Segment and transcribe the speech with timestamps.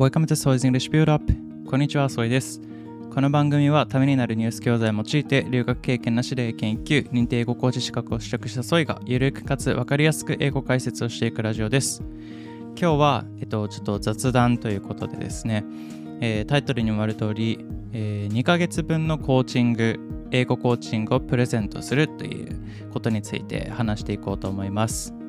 [0.00, 1.30] Welcome to Soy's English Build Up
[1.68, 2.58] こんにちは、ソイです。
[3.12, 12.02] この番組はためになるニュース教材を用いて留学経験なしで研究、認定英語講師資格を取得したソイがゆるくかつわかりやすく英語解説をしていくラジオです。
[12.80, 15.66] 今日は、えっと、ちょっと雑談ということでですね、
[16.22, 17.62] えータイトルにもある通り、
[17.92, 22.58] え2ヶ月分のコーチング、英語コーチングをプレゼントするという
[22.90, 25.19] ことについて話していこうと思います。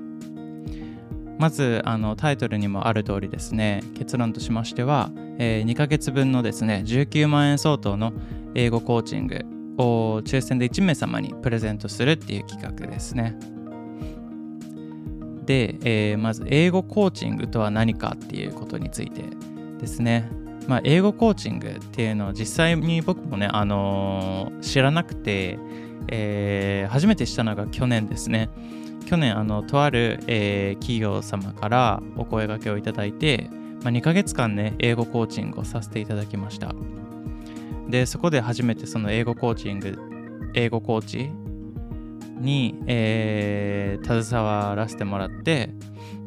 [1.41, 5.09] まずあのタイトルにもある通りですね結論としましては、
[5.39, 8.13] え2ヶ月分のですね19万円相当の
[8.53, 9.43] 英語コーチング
[9.79, 13.35] を抽選で1名様にプレゼントするっていう企画ですね
[15.45, 19.23] で、えーまず英語コーチングとは何かっていうことについて
[19.79, 20.29] ですね
[20.67, 25.57] まあ、英語コーチングっていうのは実際に僕もね、あのー知らなくて、
[26.07, 28.49] えー初めて知ったのが去年ですね。
[29.11, 33.49] 去年あのとある、えー企業様からお声掛けをいただいて、
[33.83, 36.73] まあ、2ヶ月間ね英語コーチングをさせていただきました。
[37.89, 39.97] でそこで初めてその英語コーチング
[40.53, 41.29] 英語コーチ
[42.39, 45.71] に、えー携わらせてもらって、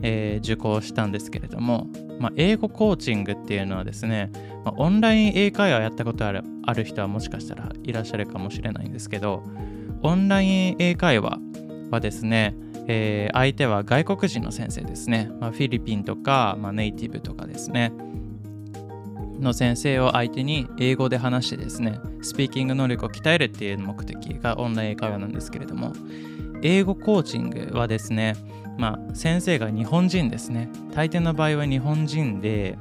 [0.02, 1.86] えー受講したんですけれども、
[2.20, 4.30] まあ、英語コーチングっていうのはですね、
[4.62, 9.42] まあオンライン英会話やったことあるある人はもしかしたらいらっしゃるかもしれないんですけど
[10.02, 11.38] オンライン英会話
[11.90, 12.54] はですね、
[12.86, 17.92] えー相手は外国人の先生ですね、まあ、フィリピンとか、まあ、ネイティブとかですね。
[19.40, 25.92] の先生を相手に英語で話してですねスピーキング能力を鍛えるっていう目的がオンライン英会話なんですけれども
[26.62, 28.36] 英語コーチングはですね
[28.78, 30.68] まあ先生が日本人ですね。
[30.94, 32.76] 大抵の場合は日本人で、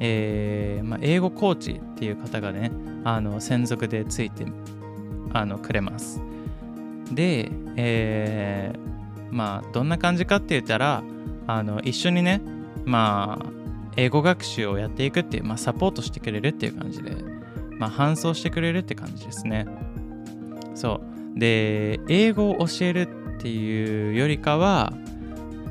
[0.00, 2.72] えーまあ、英語コーチっていう方がね
[3.04, 4.46] あの専属でついて
[5.32, 6.20] あのくれます。
[7.12, 8.95] で、えー
[9.30, 11.02] まあどんな感じかって言ったら
[11.46, 12.40] あの一緒にね
[12.84, 13.46] まあ
[13.96, 17.16] 英語学習をやっていくっていう、まあ、サポートしてくれるっていう感じで、
[17.78, 19.66] まあ、搬送してくれるって感じですね。
[20.74, 21.00] そ
[21.34, 21.38] う。
[21.38, 24.92] で英語を教えるっていうよりかは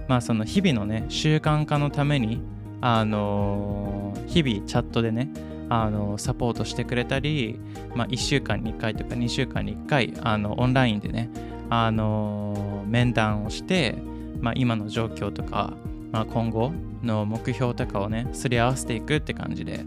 [0.07, 2.41] まあその日々のね習慣化のために
[2.81, 5.29] あの日々チャットでね
[5.69, 7.59] あのサポートしてくれたり、
[7.95, 11.29] まあ、1週間に1回とか2週間に1回あのオンラインでね
[11.69, 12.55] あの
[12.85, 13.97] 面談をして、
[14.39, 15.73] まあ、今の状況とか、
[16.11, 16.71] まあ、今後
[17.03, 19.85] の目標とかをねすり合わせていくって感じで、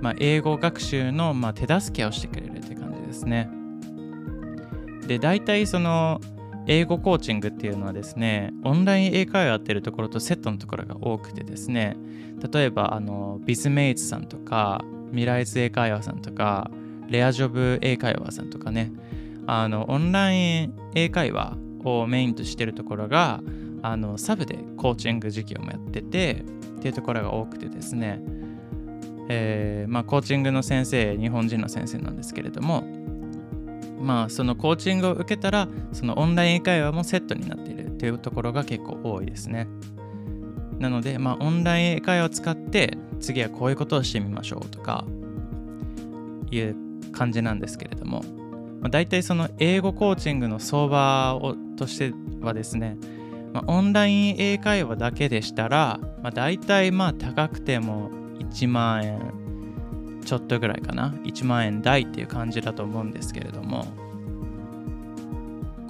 [0.00, 3.50] まあ、英語学習の、まあ、手助けをしてくれるって感じですね。
[5.06, 6.20] で大体その
[6.66, 11.96] 英語コーチングっていうのはですねオンライン英会話やってるところとセットのところが多くてですね
[12.52, 16.70] 例えばあのビズメイツさんとか未来図英会話さんとか
[17.08, 18.92] レアジョブ英会話さんとかね
[19.46, 23.40] あのオンライン英会話をメインとしてるところが
[23.82, 26.44] あのサブでコーチング事業もやってて
[26.78, 28.20] っていうところが多くてですね、
[29.28, 32.84] えーまあ、コーチングの先生日本人の先生なんですけれども
[34.00, 39.68] まあそのコーチングを受けたらそのオンライン英会話もセットになっているっていうところが結構多いですね。
[40.78, 45.04] なのでまあオンライン英会話を使って次はこういうことをしてみましょうとか
[46.50, 46.76] いう
[47.12, 48.22] 感じなんですけれども、
[48.80, 52.96] まあ、大体その英語コーチングの相場をとしてはですね、
[53.52, 61.10] まあ、オンライン英会話だけでしたら、まあ、大体まあ高くても1万円ちょっとぐらいかな。
[61.24, 63.86] 1万円台っていう感じだと思うんですけれども。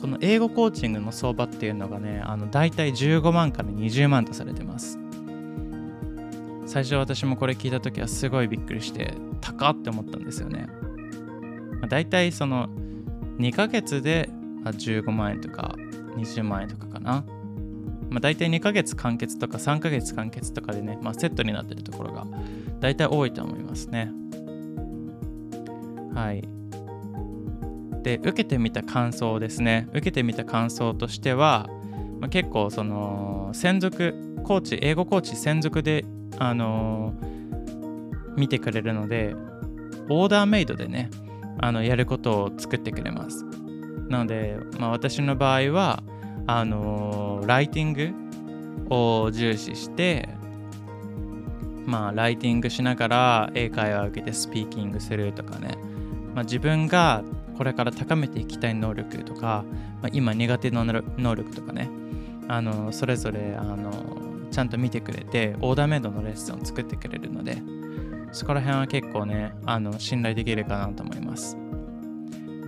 [0.00, 4.98] この英語コーチングの相場っていうのがねあの大体15万から20万とされてます。
[6.66, 10.68] 最初私もこれ聞いた時はすごいびっくりして高って思ったんですよね、
[11.80, 12.68] まあ、大体その
[13.38, 14.30] 2ヶ月で
[14.70, 15.74] 15万円とか
[16.16, 17.24] 20万円とかかな
[18.10, 22.26] まあ、大体2ヶ月完結とか3ヶ月完結とかでね、まあ、セットになってるところが
[22.78, 24.12] 大体多いと思いますね。
[26.14, 26.46] はい。
[28.02, 29.88] で、受けてみた感想ですね。
[29.92, 31.70] 受けてみた感想としては、
[32.20, 36.04] まあ、結構その専属コーチ、英語コーチ専属で、
[36.38, 37.32] あのー
[38.36, 39.34] 見てくれるので、
[40.08, 41.10] オーダーメイドでね、
[41.58, 43.44] あのやることを作ってくれます。
[44.12, 46.02] なので、まあ、私の場合は、
[46.46, 48.12] あのーライティング
[48.88, 50.28] を重視して、
[51.86, 55.76] まあ、ライティングしながら英会話を受けてスピーキングするとかね、
[56.34, 57.24] まあ、自分が
[57.58, 59.64] これから高めていきたい能力とか、
[60.00, 61.90] まあ、今苦手な能力とかね。
[62.48, 63.90] あのそれぞれあの
[64.50, 67.56] ちゃんと見てくれてオーダーメイドのレッスンを作ってくれるので
[68.32, 71.61] そこら辺は結構ねあの信頼できるかなと思います。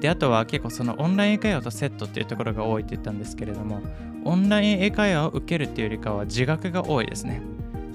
[0.04, 3.80] であとは結構そのオンライン英会話とセットっていうところが多いって言ったんですけれども
[4.26, 7.40] オンライン英会話を受けるっていうよりかは自学が多いですね。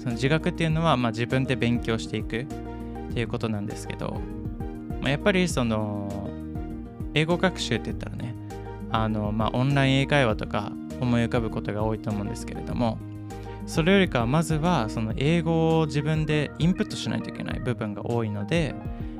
[0.00, 2.46] その自学っていうのは、まあ、自分で勉強していくっ
[3.12, 4.20] ていうことなんですけど、
[5.00, 6.28] まあ、やっぱりその
[7.14, 8.34] 英語学習って言ったらね
[8.90, 12.98] あの、まあ、オンライン英会話とか思い浮かぶことが多いと思うんですけれども
[13.66, 18.74] それよりかはまずはその英語を自分でインプットしないといけない部分が多いので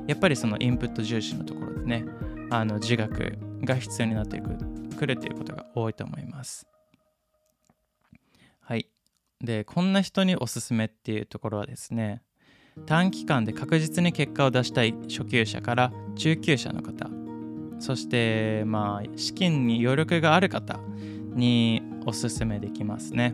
[0.07, 2.05] やっぱりそのインプット重視のところでね
[2.51, 6.67] あの自学が必要になってくるっていうことが多いと思います
[8.59, 8.87] はい
[9.39, 12.21] でこんな人におすすめっていうところはですね
[12.85, 17.09] 短期間で確実に結果を出したい初級者から中級者の方
[17.79, 20.79] そしてまあ資金に余力がある方
[21.33, 23.33] におすすめできますね。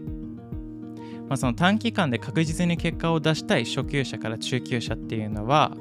[1.28, 5.76] まあ、その短期間で確実に結果を出したい初級者から中級者っていうのは、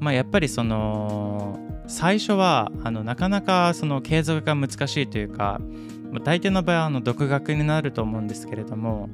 [0.00, 1.56] まあ、やっぱりその
[1.86, 5.60] 最初はあのなかなかその継続が難しいというか、
[6.22, 9.10] 大抵の場合はあの独学になると思うんですけれども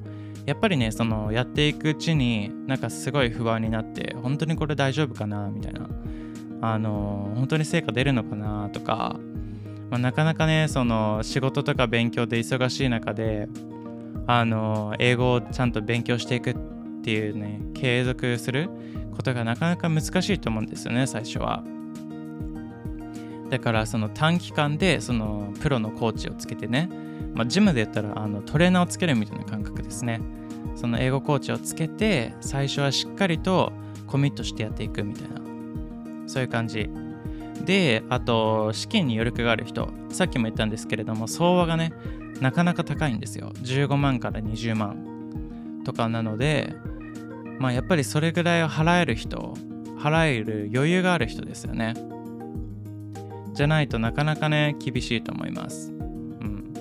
[0.46, 5.88] やっぱりねそのやっていくうちになんかすごい不安になって本当にこれ大丈夫かなみたいな
[6.60, 9.16] あの本当に成果出るのかなとか、
[9.88, 13.48] まあ、なかなかねその仕事とか勉強で忙しい中で
[14.26, 16.56] あの英語をちゃんと勉強していくっ
[17.02, 18.68] ていうね継続する
[19.16, 21.64] ことがなかなか難しいと思うんですよね最初は。
[23.50, 26.88] だからその短期間でそのプロのコーチをつけてね、
[27.34, 30.20] まあ、ジムで言ったらあのトレーナーをつけるみたいな感覚ですね。
[30.76, 33.72] その英語コーチをつけて最初はしっかりと
[34.06, 35.40] コミットしてやっていくみたいな
[36.30, 36.88] そういう感じ。
[37.64, 41.92] で、あと、資金に余力がある人、さっきも言ったんですけれども、相場がね、
[42.40, 43.50] なかなか高いんですよ。
[43.56, 46.74] 15万から20万とかなので、
[47.58, 49.54] まあやっぱりそれぐらいを払える人、
[49.98, 51.94] 払える余裕がある人ですよね。
[53.60, 55.92] じゃないとなかなかね、厳しいと思います。
[55.92, 56.72] うん。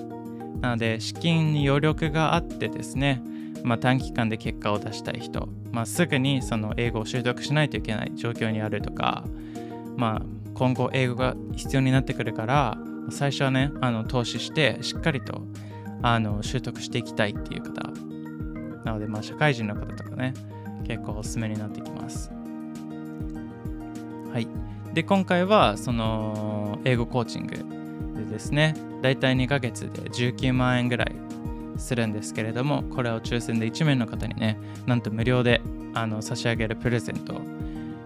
[0.62, 3.22] なので、資金に余力があってですね、
[3.62, 9.24] まあ、短期間で結果を出したい人、まあ、すぐにその英語を習得しないといけない状況にあるとか、
[9.98, 12.78] まあ、今後英語が必要になってくるから
[13.10, 15.42] 最初はねあの投資してしっかりと
[16.00, 17.90] あの習得していきたいっていう方
[18.84, 20.32] なので、まあ、社会人の方とかね
[20.86, 22.30] 結構おすすめになってきます
[24.32, 24.48] はい
[25.00, 27.56] で今回はその英語コーチング
[28.20, 28.74] でですね。
[29.00, 31.12] だいたい2ヶ月で19万円ぐらい
[31.78, 35.62] するんですけれどもこれを抽選で1名の方にねなんと無料で
[35.94, 37.40] あの差し上げるプレゼントを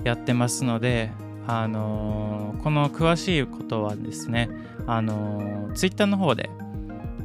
[0.05, 1.11] やってますので
[1.49, 4.49] あの、この詳しいことはですね
[4.87, 6.49] あのー、ツイッターの方で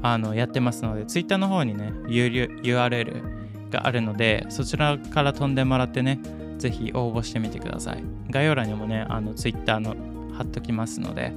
[0.01, 6.19] あのやってますのでツイッターの方にね URL があるのでそちらから飛んでもらってね
[6.59, 9.95] ぜひ応募してみてください概要欄にもねあの Twitter の
[10.33, 11.33] 貼っときますので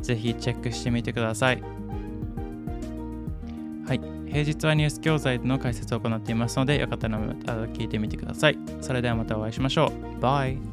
[0.00, 1.62] ぜひチェックしてみてください
[3.86, 8.58] はい平日はニュース教材の解説を行っていますので、よかったら聞いてみてください。
[8.80, 10.20] それではまたお会いしましょう。
[10.20, 10.71] バイ